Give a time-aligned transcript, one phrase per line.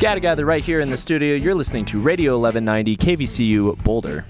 [0.00, 1.34] Scatter Gather right here in the studio.
[1.34, 4.24] You're listening to Radio 1190 KVCU Boulder.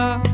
[0.00, 0.29] my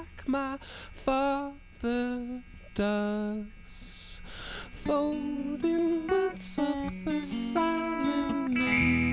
[0.00, 0.56] like my
[0.94, 2.42] father
[2.74, 4.22] does,
[4.72, 9.09] folding words of the silent name.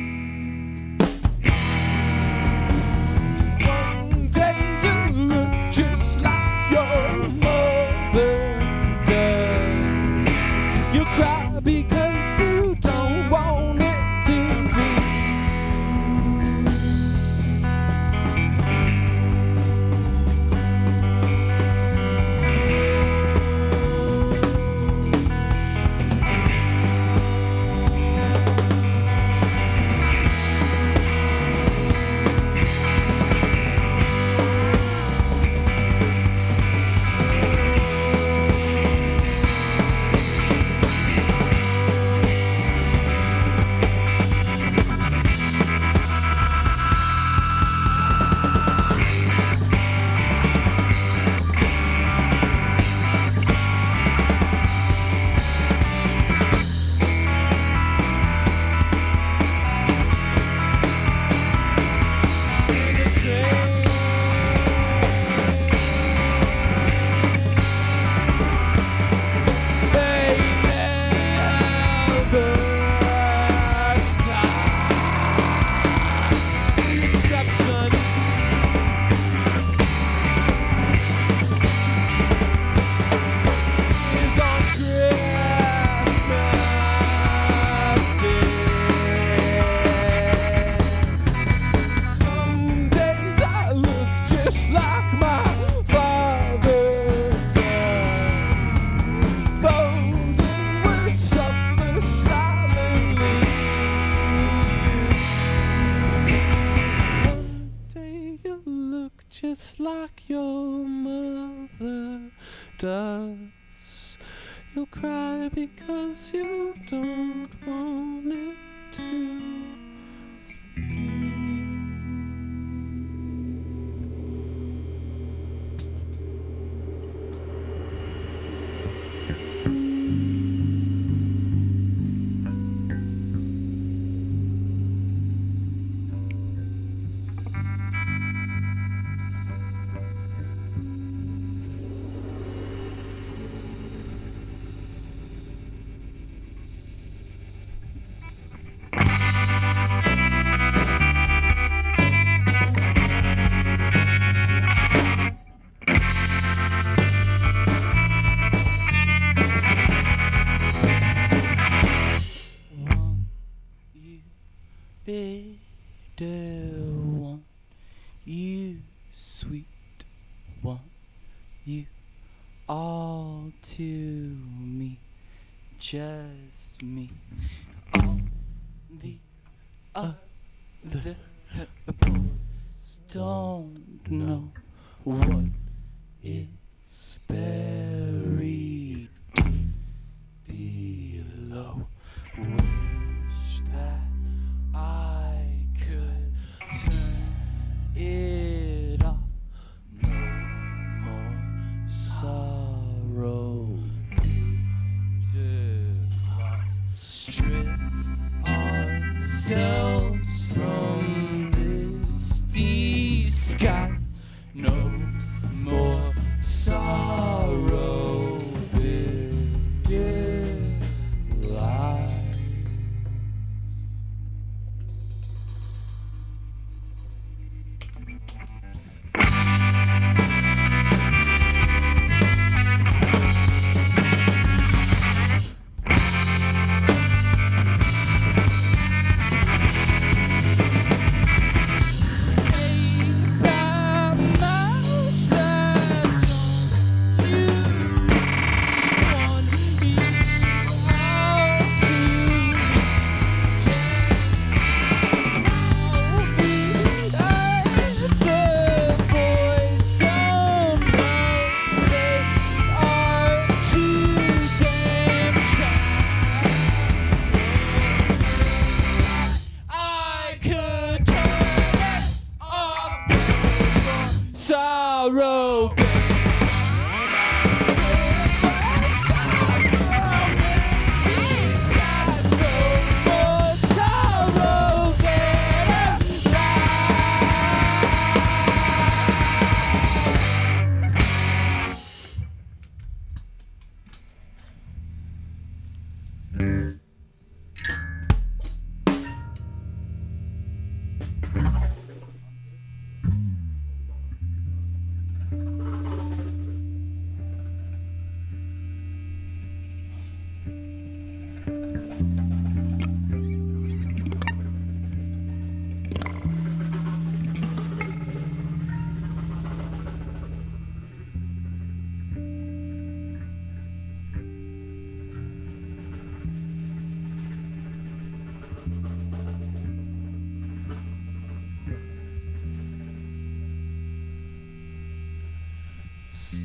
[175.88, 176.16] Just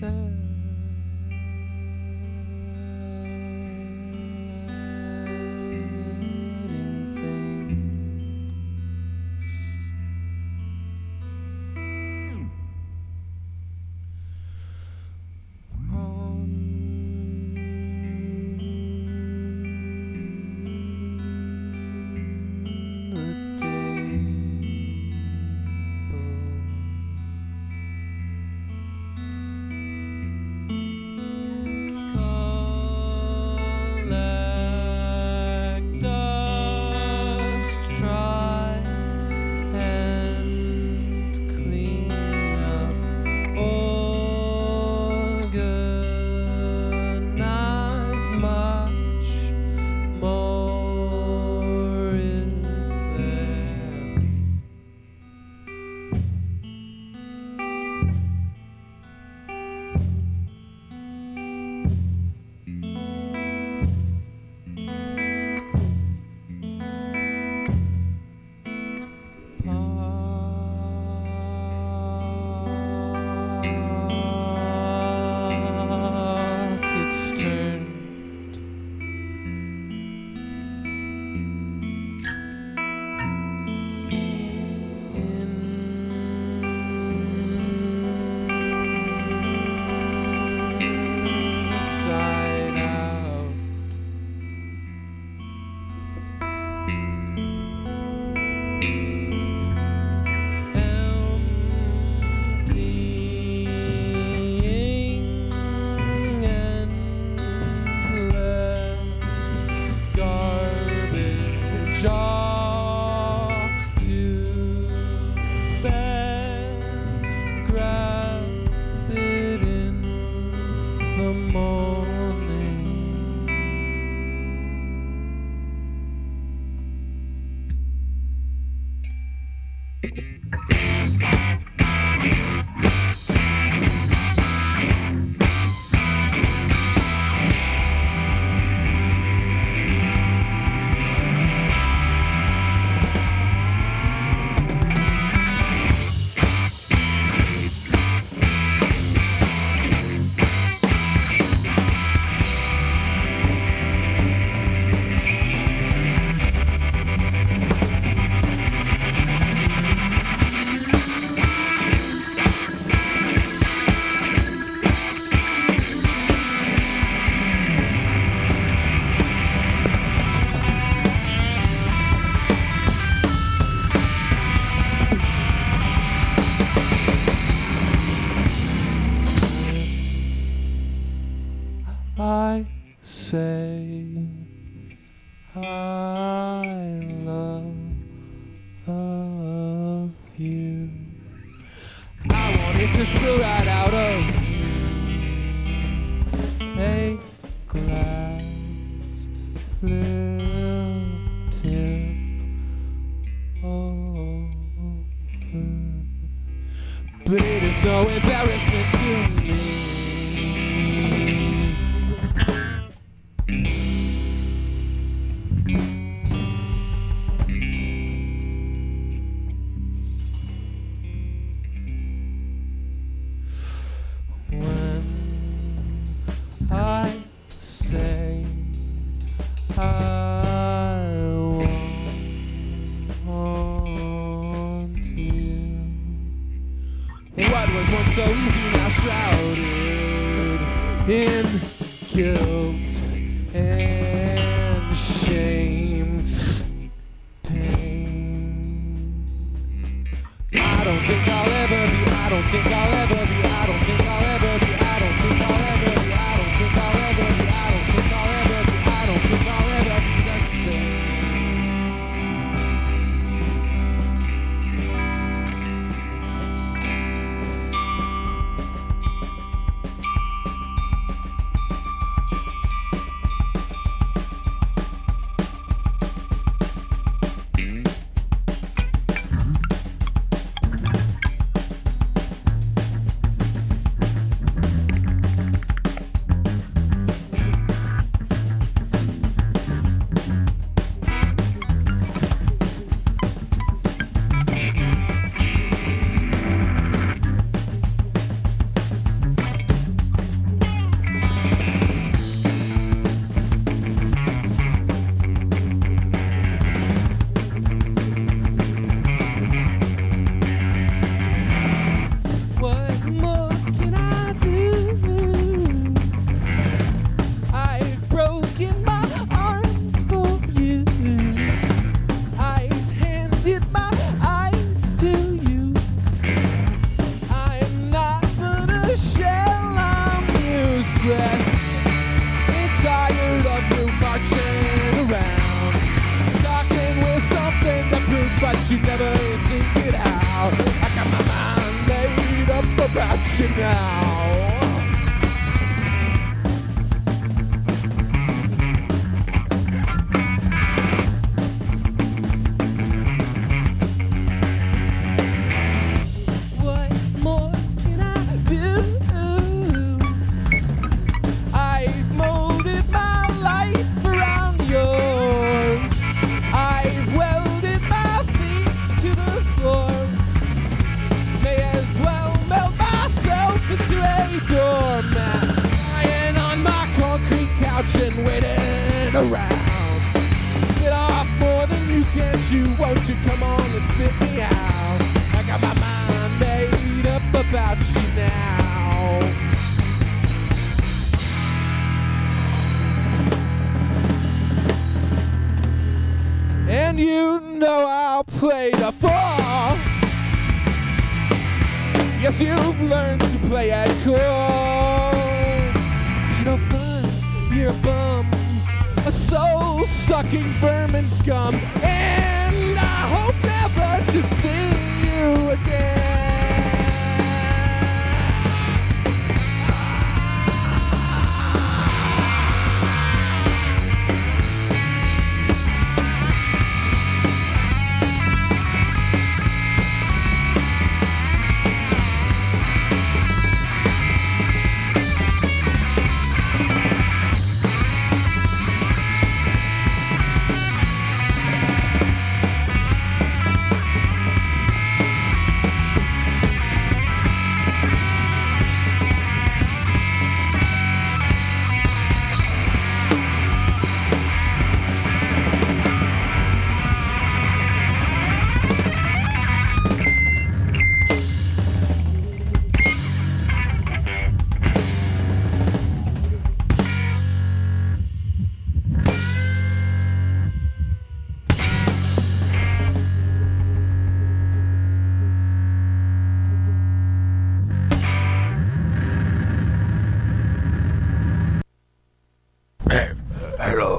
[0.03, 0.52] Setting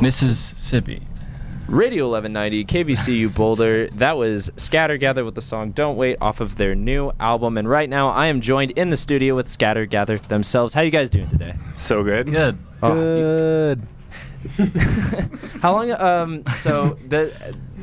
[0.04, 1.02] Mississippi.
[1.70, 3.88] Radio 1190, KVCU Boulder.
[3.92, 7.58] That was Scatter Gather with the song Don't Wait off of their new album.
[7.58, 10.74] And right now I am joined in the studio with Scatter Gather themselves.
[10.74, 11.56] How you guys doing today?
[11.76, 12.30] So good.
[12.30, 12.58] Good.
[12.84, 13.88] Oh, you- Good.
[15.62, 17.32] How long um so the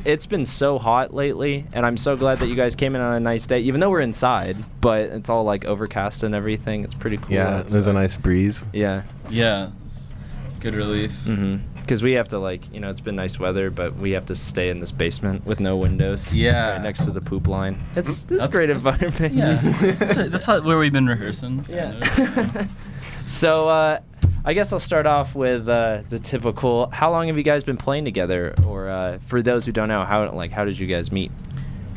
[0.05, 3.15] it's been so hot lately and I'm so glad that you guys came in on
[3.15, 6.83] a nice day even though we're inside, but it's all like overcast and everything.
[6.83, 7.33] It's pretty cool.
[7.33, 8.63] Yeah, there's a nice breeze.
[8.73, 9.01] Yeah.
[9.27, 9.71] Yeah.
[9.85, 10.11] It's
[10.59, 11.13] good relief.
[11.25, 11.61] Mhm.
[11.87, 14.35] Cuz we have to like, you know, it's been nice weather, but we have to
[14.35, 16.35] stay in this basement with no windows.
[16.35, 16.73] Yeah.
[16.73, 17.77] Right next to the poop line.
[17.95, 19.33] It's it's great that's- environment.
[19.33, 19.53] Yeah.
[19.81, 21.65] that's, that's how, where we've been rehearsing.
[21.67, 22.67] Yeah.
[23.27, 23.99] so uh,
[24.43, 26.87] I guess I'll start off with uh, the typical.
[26.91, 28.55] How long have you guys been playing together?
[28.65, 31.31] Or uh, for those who don't know, how like how did you guys meet?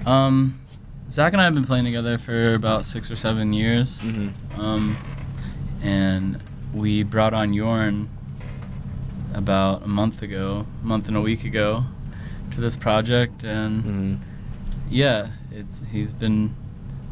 [0.04, 0.60] Um,
[1.10, 3.98] Zach and I have been playing together for about six or seven years.
[4.00, 4.60] Mm-hmm.
[4.60, 4.96] Um,
[5.82, 6.42] and
[6.72, 8.08] we brought on Yorn
[9.34, 11.84] about a month ago, a month and a week ago,
[12.54, 14.14] to this project, and hmm
[14.90, 16.54] yeah, it's he's been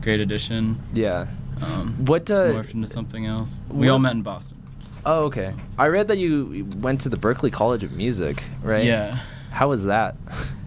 [0.03, 0.79] great addition.
[0.93, 1.27] Yeah.
[1.63, 3.63] Um, What, uh, morphed into something else?
[3.71, 4.59] We all met in Boston.
[5.07, 5.55] Oh, okay.
[5.79, 8.85] I read that you went to the Berklee College of Music, right?
[8.85, 10.17] Yeah, How was that?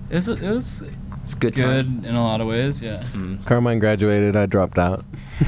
[0.10, 0.84] it was, it was
[1.26, 1.56] It's good.
[1.56, 2.06] good Time.
[2.06, 2.82] in a lot of ways.
[2.84, 3.44] Yeah, Mhm.
[3.46, 4.36] Carmine graduated.
[4.36, 5.04] I dropped out.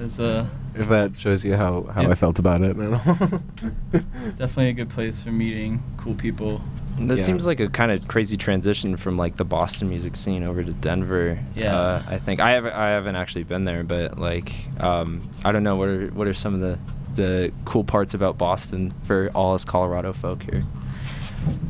[0.00, 2.76] it's a if that shows you how, how I felt about it.
[3.92, 6.62] it's definitely a good place for meeting cool people.
[6.98, 7.24] That Yeah.
[7.24, 10.72] seems like a kind of crazy transition from like the Boston music scene over to
[10.72, 11.38] Denver.
[11.56, 11.76] Yeah.
[11.76, 15.62] Uh, I think I haven't I haven't actually been there, but like um, I don't
[15.62, 16.78] know what are what are some of the
[17.14, 20.62] the cool parts about Boston for all us Colorado folk here.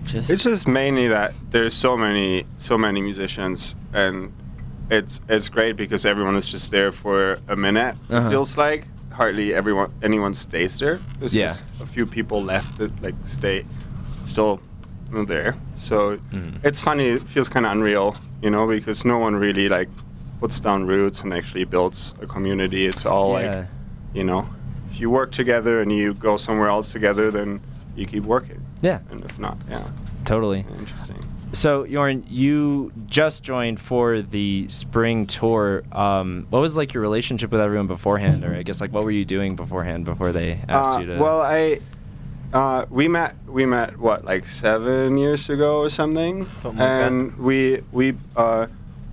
[0.04, 4.32] Just It's just mainly that there's so many so many musicians and
[4.90, 7.94] it's it's great because everyone is just there for a minute.
[8.10, 8.26] Uh-huh.
[8.26, 10.98] It feels like hardly everyone anyone stays there.
[11.18, 11.48] There's Yeah.
[11.48, 13.64] just a few people left that like stay
[14.24, 14.60] still
[15.12, 15.54] there.
[15.78, 16.64] So Mhm.
[16.64, 17.08] it's funny.
[17.10, 19.88] It feels kind of unreal, you know, because no one really like
[20.40, 22.86] puts down roots and actually builds a community.
[22.86, 23.56] It's all Yeah.
[23.58, 23.66] like,
[24.14, 24.46] you know,
[24.90, 27.60] if you work together and you go somewhere else together, then
[27.96, 28.59] you keep working.
[28.82, 29.86] Yeah, And if not, yeah,
[30.24, 30.64] totally.
[30.78, 31.16] interesting.
[31.52, 35.82] So Jorn, you just joined for the spring tour.
[35.90, 39.10] Um, what was like your relationship with everyone beforehand, or I guess like what were
[39.10, 41.18] you doing beforehand before they asked Uh, you to?
[41.18, 41.80] Well, I
[42.52, 47.06] uh, we met we met what like seven years ago or something, Something like that.
[47.08, 48.66] and we we uh,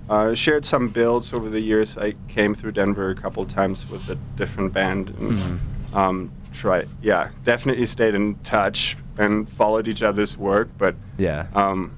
[0.08, 1.98] uh, shared some builds over the years.
[1.98, 5.58] I came through Denver a couple times with a different band, and Mhm.
[5.92, 11.46] um, try yeah, definitely stayed in touch and followed each other's work, but yeah.
[11.54, 11.96] um,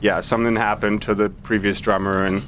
[0.00, 2.42] yeah, something happened to the previous drummer and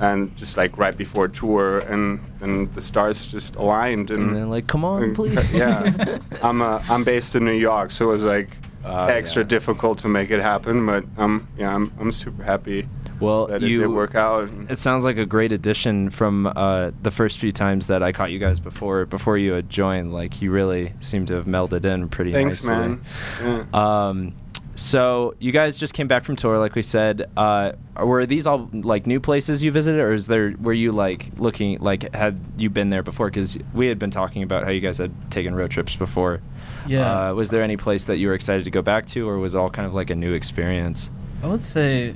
[0.00, 4.50] and just like right before tour and and the stars just aligned and, and then
[4.50, 5.38] like, come on, and please.
[5.52, 9.48] yeah, I'm uh, I'm based in New York, so it was like Ah, extra yeah.
[9.48, 10.86] difficult to make it happen.
[10.86, 12.88] But um, yeah, I'm I'm super happy
[13.20, 14.48] Well, that you it did work out.
[14.68, 18.30] It sounds like a great addition from uh, the first few times that I caught
[18.30, 20.12] you guys before before you had joined.
[20.12, 22.98] Like you really seem to have melded in pretty Thanks, nicely.
[23.40, 23.66] man.
[23.72, 24.08] Yeah.
[24.08, 24.34] Um,
[24.78, 27.28] so you guys just came back from tour, like we said.
[27.36, 31.30] Uh, were these all like new places you visited, or is there were you like
[31.36, 33.26] looking like had you been there before?
[33.26, 36.40] Because we had been talking about how you guys had taken road trips before.
[36.86, 37.30] Yeah.
[37.30, 39.56] Uh, was there any place that you were excited to go back to, or was
[39.56, 41.10] it all kind of like a new experience?
[41.42, 42.14] I would say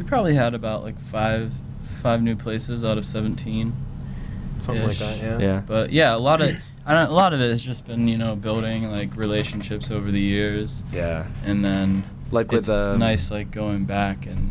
[0.00, 1.52] we probably had about like five
[2.02, 3.74] five new places out of seventeen.
[4.60, 5.18] Something like that.
[5.18, 5.38] Yeah.
[5.38, 5.62] Yeah.
[5.66, 8.16] But yeah, a lot of I don't, a lot of it has just been you
[8.16, 11.26] know building like relationships over the years, Yeah.
[11.44, 14.50] and then Like with it's um, nice like going back and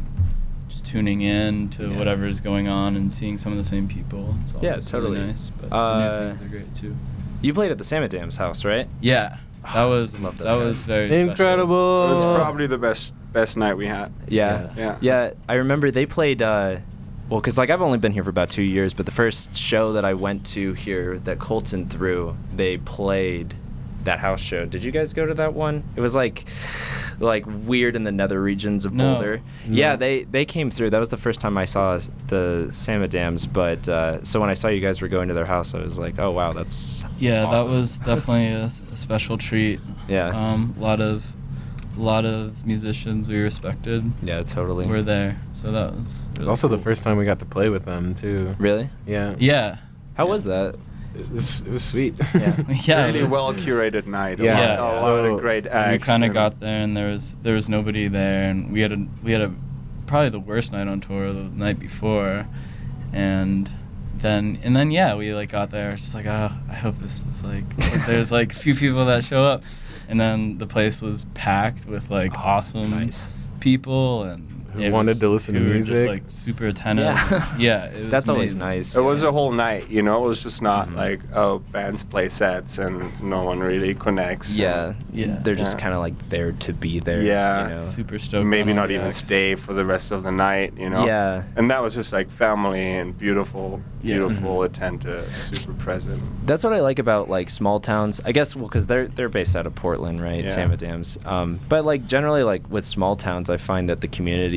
[0.70, 1.98] just tuning in to Yeah.
[1.98, 4.36] whatever is going on and seeing some of the same people.
[4.44, 5.16] It's Yeah, totally.
[5.18, 6.96] Really nice, but Uh, the new things are great too.
[7.42, 8.88] You played at the Sama Dams' house, right?
[9.02, 9.38] Yeah,
[9.74, 10.64] that was Love those that guys.
[10.64, 11.30] was very special.
[11.30, 12.08] Incredible.
[12.10, 14.12] it was probably the best best night we had.
[14.28, 14.72] Yeah.
[14.78, 14.98] Yeah.
[15.02, 15.32] Yeah.
[15.48, 16.78] I remember they played, uh,
[17.30, 19.94] well, because like I've only been here for about two years, but the first show
[19.94, 23.54] that I went to here that Colton threw, they played
[24.06, 24.66] that house show.
[24.66, 25.84] Did you guys go to that one?
[25.96, 26.46] It was like,
[27.20, 29.14] like weird in the nether regions of No.
[29.14, 29.42] Boulder.
[29.68, 29.78] No.
[29.78, 30.92] Yeah, they they came through.
[30.92, 33.46] That was the first time I saw s- the Sama Dams.
[33.46, 35.98] But uh, so when I saw you guys were going to their house, I was
[35.98, 39.82] like, oh wow, that's Yeah, that was definitely a special treat.
[40.08, 40.30] Yeah.
[40.30, 41.26] Um, a lot of,
[41.98, 44.88] a lot of musicians we respected yeah, totally.
[44.90, 45.98] were there, so that was.
[45.98, 48.56] It was Really also the first time we got to play with them too.
[48.60, 48.90] Really?
[49.06, 49.36] Yeah.
[49.40, 49.78] Yeah.
[50.16, 50.32] How Yeah.
[50.32, 50.76] was that?
[51.16, 52.14] It was, it was sweet.
[52.36, 52.56] Yeah.
[52.86, 54.40] Yeah, really well curated night.
[54.40, 54.80] A Yeah, lot, Yeah.
[54.80, 55.92] a lot so- of great And acts.
[56.04, 58.92] we kind of got there, and there was there was nobody there, and we had
[58.94, 59.52] a we had a
[60.06, 62.48] probably the worst night on tour the night before,
[63.12, 63.72] and
[64.18, 65.92] then and then yeah, we like got there.
[65.92, 67.66] It's just like oh, I hope this is like
[68.06, 69.64] there's like a few people that show up,
[70.10, 73.26] and then the place was packed with like Oh, awesome nice.
[73.62, 76.10] people and Who it wanted was- to listen to who were just, music.
[76.10, 77.06] like super attentive.
[77.06, 77.56] Yeah.
[77.58, 78.96] yeah, it was That's always nice.
[78.96, 80.26] It was a whole night, you know.
[80.26, 80.96] It was just not Mhm.
[80.96, 84.58] like oh, bands play sets and no one really connects.
[84.58, 85.38] Yeah, Yeah.
[85.42, 85.84] They're just Yeah.
[85.84, 87.22] kind of like there to be there.
[87.22, 87.64] Yeah.
[87.70, 87.82] you know?
[87.82, 88.46] Super stoked.
[88.48, 89.18] maybe not even acts.
[89.18, 91.06] stay for the rest of the night, you know.
[91.06, 91.44] Yeah.
[91.56, 94.18] And that was just like family and beautiful, Yeah.
[94.18, 94.66] beautiful, Mhm.
[94.66, 96.22] attentive, super present.
[96.46, 98.22] That's what I like about like small towns.
[98.26, 100.44] I guess well, because they're they're based out of Portland, right?
[100.44, 100.50] Yeah.
[100.50, 101.18] Sama Dams.
[101.26, 104.08] Um, but like generally, like with small towns, I find that the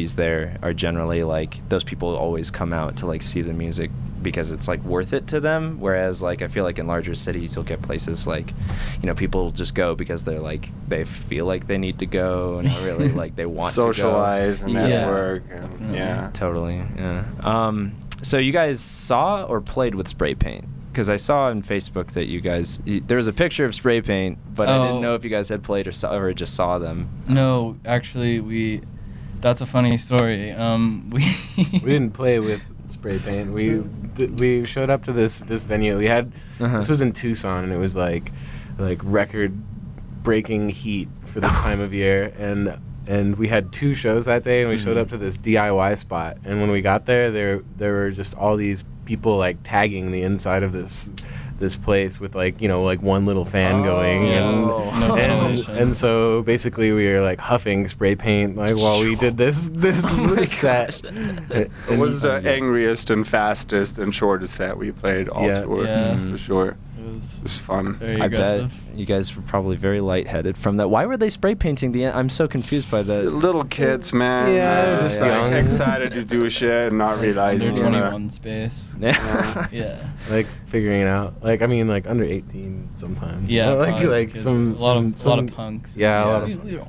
[0.02, 3.90] communities there are generally like those people always come out to like see the music
[4.22, 5.78] because it's like worth it to them.
[5.80, 8.52] Whereas like I feel like in larger cities, you'll get places like,
[9.02, 12.58] you know, people just go because they're like they feel like they need to go
[12.58, 14.80] and really like they want Socialize to and go.
[14.80, 14.88] Yeah.
[14.88, 16.30] network, and yeah.
[16.34, 16.82] Totally.
[16.96, 17.24] Yeah.
[17.42, 20.64] Um, so you guys saw or played with spray paint?
[20.92, 24.02] Because I saw on Facebook that you guys y- there was a picture of spray
[24.02, 24.86] paint, but I Oh.
[24.86, 27.08] didn't know if you guys had played or saw or just saw them.
[27.28, 28.82] No, actually, we.
[29.42, 30.52] That's a funny story.
[30.52, 31.24] Um, we.
[31.72, 33.52] we didn't play with spray paint.
[33.52, 33.82] We
[34.16, 35.98] th- we showed up to this this venue.
[35.98, 36.76] We had Uh-huh.
[36.78, 38.32] this was in Tucson, and it was like
[38.78, 39.52] like record
[40.22, 42.78] breaking heat for this time of year, and
[43.08, 45.00] and we had two shows that day, and we showed Mhm.
[45.00, 46.38] up to this DIY spot.
[46.44, 50.22] And when we got there, there there were just all these people like tagging the
[50.22, 51.10] inside of this
[51.58, 54.48] this place with like you know like one little fan going Yeah.
[54.48, 54.66] and
[55.00, 59.36] No and, and so basically we were like huffing spray paint like while we did
[59.36, 61.02] this this, Oh this set.
[61.04, 62.50] It was the yeah.
[62.50, 65.62] angriest and fastest and shortest set we played all Yeah.
[65.62, 66.30] tour Yeah.
[66.30, 66.76] for sure.
[67.04, 67.96] It was It was fun.
[67.96, 68.72] very I aggressive.
[68.88, 70.88] bet you guys were probably very lightheaded from that.
[70.88, 72.06] Why were they spray painting the?
[72.06, 73.32] I'm so confused by that.
[73.32, 74.54] Little kids, man.
[74.54, 75.52] Yeah, uh, just like, young.
[75.52, 77.76] excited to do shit and not Under realizing.
[77.76, 78.94] you know, 21 space.
[79.00, 79.66] Yeah.
[79.72, 80.06] Yeah.
[80.30, 83.96] like figuring it out like i mean like under 18 sometimes you Yeah, know, like
[83.96, 85.96] probably some like some a lot of some, a lot of punks.
[85.96, 86.86] yeah, a lot of punks.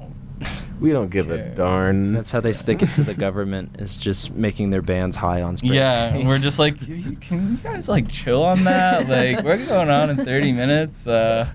[0.79, 3.75] we don't we don't give a darn That's how they stick it to the government.
[3.79, 6.27] Is just making their bands high on spray Yeah, paint.
[6.27, 9.07] we're just like, "You- you- can you guys like chill on that?
[9.35, 11.07] like, we're going on in 30 minutes.
[11.07, 11.47] Uh,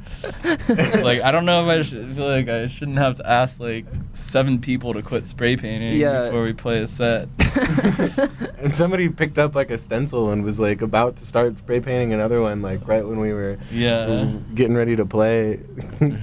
[0.44, 3.60] it's like, I don't know if I should feel like I shouldn't have to ask
[3.60, 6.26] like seven people to quit spray painting Yeah.
[6.26, 7.28] before we play a set.
[8.58, 12.12] and somebody picked up like a stencil and was like about to start spray painting
[12.12, 14.32] another one like right when we were Yeah.
[14.54, 15.60] getting ready to play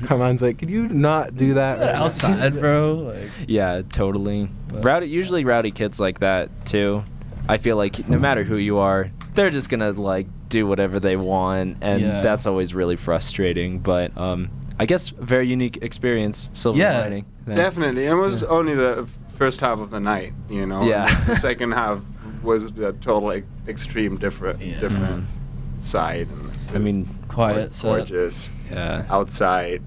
[0.04, 2.85] Carmine's like could you not do that right now?" outside, bro.
[2.94, 4.50] Like, Yeah, totally.
[4.70, 7.04] But- Rowdy, usually rowdy kids like that too.
[7.48, 11.16] I feel like no matter who you are, they're just gonna like do whatever they
[11.18, 12.22] want, and Yeah.
[12.22, 13.80] that's always really frustrating.
[13.80, 16.50] But um, I guess very unique experience.
[16.54, 17.26] Silver Yeah, lining.
[17.52, 18.06] Definitely.
[18.08, 18.48] It was Yeah.
[18.50, 20.84] only the first half of the night, you know.
[20.84, 21.24] Yeah.
[21.26, 22.00] The second half
[22.42, 24.80] was a total like, extreme different Yeah.
[24.80, 25.84] different Mhm.
[25.84, 26.28] side.
[26.70, 27.88] And I mean, quiet set.
[28.08, 28.50] gorgeous.
[28.72, 29.04] Yeah.
[29.10, 29.82] Outside,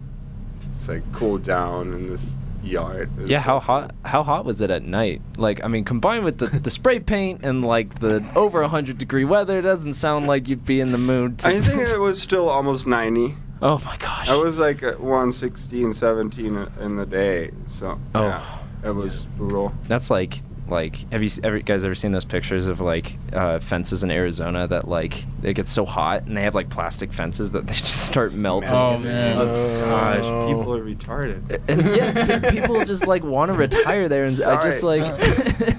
[0.72, 2.36] it's like cool down in this
[2.68, 3.10] yard.
[3.26, 3.94] Yeah, how hot?
[4.04, 5.20] How hot was it at night?
[5.36, 9.24] Like, I mean, combined with the, the spray paint and like the over hundred degree
[9.24, 11.38] weather, it doesn't sound like you'd be in the mood.
[11.40, 13.34] To I think it was still almost 90.
[13.60, 14.28] Oh my gosh.
[14.28, 17.50] I was like at 116, 17 in the day.
[17.66, 18.22] So Oh.
[18.22, 19.72] yeah, it was brutal.
[19.88, 20.38] That's like
[20.70, 24.66] like have you ever guys ever seen those pictures of like uh, fences in Arizona
[24.68, 28.06] that like it gets so hot and they have like plastic fences that they just
[28.06, 28.70] start melting.
[28.70, 29.36] Oh, It's man.
[29.38, 30.46] Oh, gosh, Oh.
[30.48, 31.60] people are retarded.
[31.68, 35.02] And yeah, people just like want to retire there, and I just like.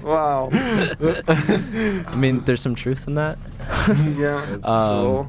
[0.02, 0.48] Wow.
[0.52, 3.38] I mean, there's some truth in that.
[4.16, 5.28] yeah, it's Um,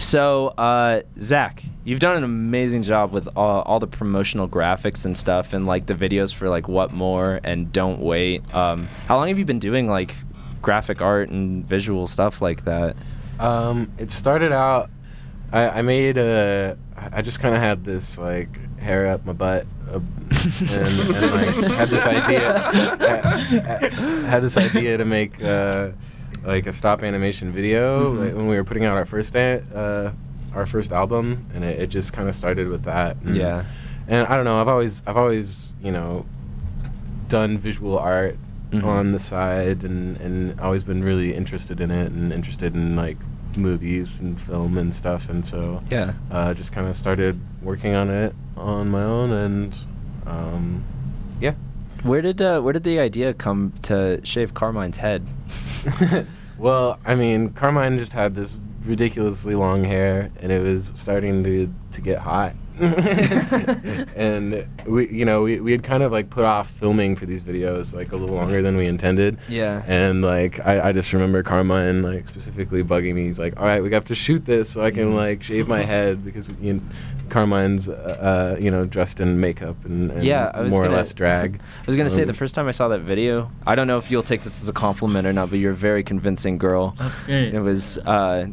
[0.00, 5.14] So, uh, Zach, you've done an amazing job with all, all the promotional graphics and
[5.14, 8.42] stuff, and like the videos for like What More and Don't Wait.
[8.54, 10.16] Um, how long have you been doing like
[10.62, 12.96] graphic art and visual stuff like that?
[13.38, 14.88] Um, it started out.
[15.52, 16.78] I, I made a.
[16.96, 21.72] I just kind of had this like hair up my butt, uh, and, and like
[21.72, 22.58] had this idea.
[22.62, 25.90] had, had this idea to make uh,
[26.44, 28.18] like a stop animation video Mhm.
[28.24, 30.10] like, when we were putting out our first uh,
[30.54, 33.16] our first album, and it, it just kind of started with that.
[33.24, 33.62] And, Yeah.
[34.08, 34.60] And I don't know.
[34.60, 36.26] I've always I've always you know
[37.28, 38.36] done visual art
[38.72, 38.84] Mhm.
[38.84, 43.16] on the side and and always been really interested in it and interested in like
[43.56, 46.12] movies and film and stuff and so Yeah.
[46.30, 49.76] uh, just kind of started working on it on my own and
[50.26, 50.84] um,
[51.40, 51.54] yeah
[52.04, 55.22] Where did uh, where did the idea come to shave Carmine's head?
[56.58, 61.72] well I mean Carmine just had this ridiculously long hair and it was starting to
[61.92, 62.54] to get hot
[64.16, 67.42] and we, you know, we, we had kind of like put off filming for these
[67.42, 69.38] videos like a little longer than we intended.
[69.48, 69.82] Yeah.
[69.86, 73.24] And like, I, I just remember Carmine like specifically bugging me.
[73.24, 75.82] He's like, "All right, we have to shoot this so I can like shave my
[75.82, 76.82] head because you know,
[77.28, 80.84] Carmine's, uh, uh, you know, dressed in makeup and, and Yeah, I was more or
[80.86, 83.50] gonna- less drag." I was gonna say the Um, first time I saw that video,
[83.66, 85.76] I don't know if you'll take this as a compliment or not, but you're a
[85.76, 86.94] very convincing girl.
[86.98, 87.54] That's great.
[87.54, 88.46] It was uh,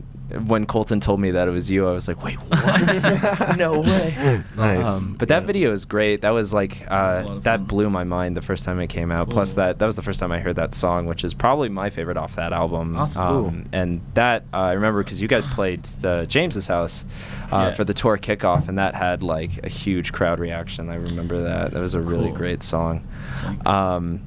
[0.45, 1.87] when Colton told me that it was you.
[1.87, 3.57] I was like, wait, what?
[3.57, 4.43] no way.
[4.57, 4.83] Nice.
[4.83, 5.47] Um, but that Yeah.
[5.47, 6.21] video is great.
[6.21, 7.65] That was like was a lot uh, that fun.
[7.65, 9.29] blew my mind the first time it came out.
[9.29, 11.89] Plus that that was the first time I heard that song, which is probably my
[11.89, 12.97] favorite off that album.
[12.97, 13.21] Awesome.
[13.21, 17.05] Um, and that uh, I remember because you guys played the James's house
[17.51, 17.71] uh, Yeah.
[17.73, 20.89] for the tour kickoff, and that had like a huge crowd reaction.
[20.89, 21.71] I remember that.
[21.71, 23.07] That was a really great song.
[23.43, 23.65] Thanks.
[23.67, 24.21] Um,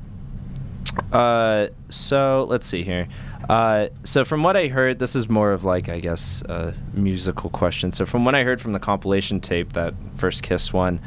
[1.12, 3.08] uh, so let's see here.
[3.48, 7.50] Uh, so from what I heard, this is more of like I guess a musical
[7.50, 7.90] question.
[7.92, 11.00] So from what I heard from the compilation tape, that first Kiss one,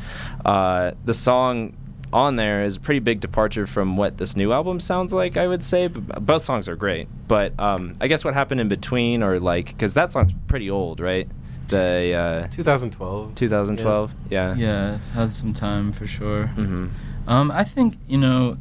[0.46, 1.76] uh, the song
[2.12, 5.36] on there is a pretty big departure from what this new album sounds like.
[5.38, 8.68] I would say B- both songs are great, but um, I guess what happened in
[8.70, 11.28] between, or like, because that song's pretty old, right?
[11.70, 13.36] The uh, 2012.
[13.36, 14.54] 2012, yeah.
[14.56, 16.48] yeah, it has some time for sure.
[16.48, 16.88] hmm
[17.26, 18.58] Um, I think you know.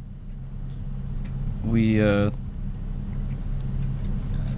[1.65, 2.31] We uh.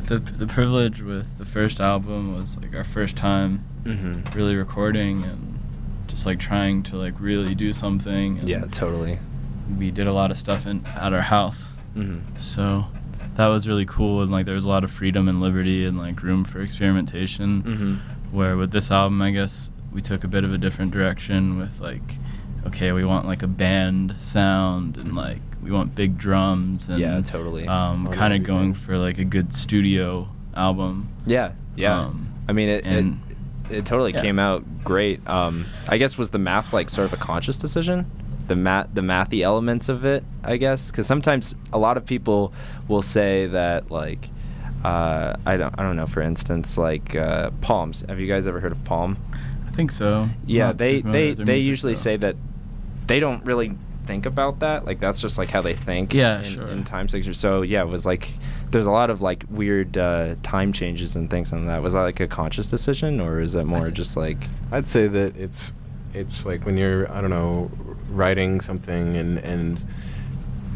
[0.08, 5.24] The the privilege with the first album was like our first time hmm really recording
[5.24, 5.60] and
[6.08, 8.40] just like trying to like really do something.
[8.40, 9.20] And Yeah, totally.
[9.78, 12.86] We did a lot of stuff in at our house, hmm so
[13.36, 15.98] that was really cool and like there was a lot of freedom and liberty and
[15.98, 17.62] like room for experimentation.
[17.62, 17.96] hmm
[18.32, 21.80] where with this album i guess we took a bit of a different direction with
[21.80, 22.18] like
[22.68, 27.20] okay we want like a band sound and like we want big drums and Yeah,
[27.22, 27.68] totally.
[27.68, 32.00] um, kind of going for like a good studio album Yeah, yeah.
[32.06, 33.20] Um, I mean, it, and-
[33.70, 34.22] it it totally yeah.
[34.22, 35.28] came out great.
[35.28, 38.06] Um, I guess was the math like sort of a conscious decision,
[38.48, 40.24] the math the mathy elements of it.
[40.44, 42.54] I guess because sometimes a lot of people
[42.88, 44.30] will say that like.
[44.84, 45.74] Uh, I don't.
[45.80, 46.06] I don't know.
[46.06, 48.04] For instance, like uh, Palms.
[48.08, 49.18] Have you guys ever heard of Palm?
[49.68, 52.00] i think so Yeah, Not they they they usually though.
[52.00, 52.36] say that
[53.08, 53.74] they don't really
[54.06, 54.86] think about that.
[54.86, 56.14] Like that's just like how they think.
[56.14, 56.68] Yeah, in, sure.
[56.68, 57.40] In time signatures.
[57.40, 58.30] So yeah, it was like
[58.72, 61.82] there's a lot of like weird uh, time changes and things on that.
[61.82, 64.38] Was that like a conscious decision, or is that more just like?
[64.72, 65.74] I'd say that it's
[66.14, 67.72] it's like when you're I don't know
[68.10, 69.86] writing something and and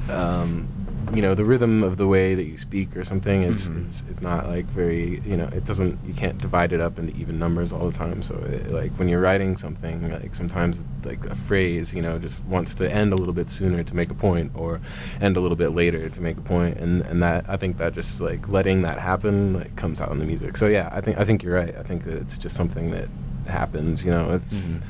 [0.09, 0.67] um,
[1.13, 3.85] you know the rhythm of the way that you speak or something is, Mhm.
[3.85, 7.15] is is not like very you know it doesn't you can't divide it up into
[7.15, 8.21] even numbers all the time.
[8.21, 12.43] So it, like when you're writing something like sometimes like a phrase you know just
[12.45, 14.79] wants to end a little bit sooner to make a point or
[15.21, 16.77] end a little bit later to make a point.
[16.77, 20.19] And and that I think that just like letting that happen like comes out in
[20.19, 20.57] the music.
[20.57, 21.75] So yeah I think I think you're right.
[21.77, 23.07] I think that it's just something that
[23.47, 24.29] happens you know?
[24.31, 24.81] It's Mhm.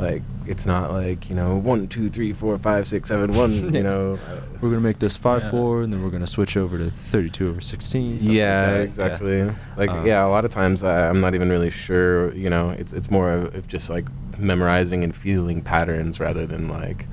[0.00, 3.82] like it's not like you know one two three four five six seven one you
[3.82, 4.18] know
[4.60, 5.50] We're gonna make this five, Yeah.
[5.52, 8.18] four, and then we're gonna switch over to thirty-two over sixteen.
[8.20, 9.44] yeah exactly
[9.76, 12.70] like Um, yeah a lot of times I, i'm not even really sure you know
[12.70, 14.06] it's it's more of, of just like
[14.38, 17.06] memorizing and feeling patterns rather than like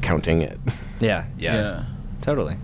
[0.00, 0.58] counting it
[1.00, 1.84] Yeah, yeah, yeah
[2.22, 2.56] totally.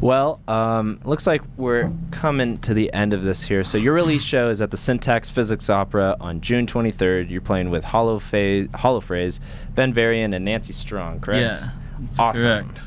[0.00, 3.64] Well, um, looks like we're coming to the end of this here.
[3.64, 7.30] So your release show is at the Syntax Physics Opera on June 23rd.
[7.30, 9.40] You're playing with Hollow, Fa- Hollow Phrase,
[9.74, 11.40] Ben Varian, and Nancy Strong, correct?
[11.40, 12.42] yeah that's Awesome.
[12.42, 12.80] correct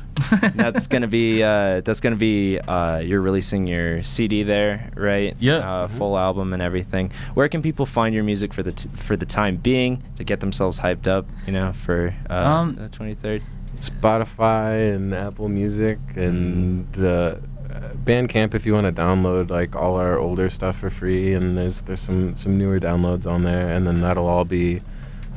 [0.56, 5.34] that's gonna be uh, that's gonna be uh, you're releasing your CD there, right?
[5.40, 5.54] Yeah.
[5.56, 5.98] Uh, Mhm.
[5.98, 7.10] Full album and everything.
[7.34, 10.38] Where can people find your music for the t- for the time being to get
[10.40, 11.26] themselves hyped up?
[11.46, 13.42] You know, for uh, Um, the 23rd.
[13.76, 17.04] Spotify and apple music and mm.
[17.04, 17.38] uh,
[18.04, 21.82] bandcamp if you want to download like all our older stuff for free and there's
[21.82, 24.82] there's some some newer downloads on there and then that'll all be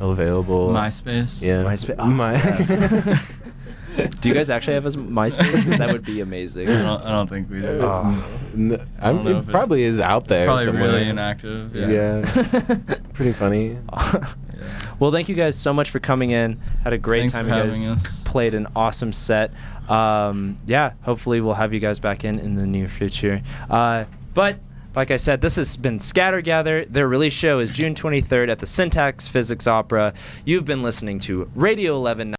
[0.00, 1.96] available myspace yeah MySpace.
[1.98, 3.30] Oh, My- yes.
[4.20, 5.78] Do you guys actually have a MySpace?
[5.78, 6.68] that would be amazing.
[6.68, 7.78] I don't, I don't think we do.
[7.80, 8.28] Oh.
[8.52, 10.88] N- I don't it probably is out there It's probably somewhere.
[10.88, 11.76] really inactive.
[11.76, 12.24] Yeah.
[12.26, 12.96] Yeah.
[13.12, 13.78] Pretty funny.
[14.58, 14.94] Yeah.
[14.98, 16.60] Well, thank you guys so much for coming in.
[16.82, 17.46] Had a great Thanks time.
[17.46, 18.22] you guys us.
[18.24, 19.52] played an awesome set.
[19.88, 23.42] Um, yeah, hopefully we'll have you guys back in in the near future.
[23.68, 24.58] Uh, but
[24.94, 26.84] like I said, this has been Scatter Gather.
[26.84, 30.14] Their release show is June 23rd at the Syntax Physics Opera.
[30.44, 32.30] You've been listening to Radio 11.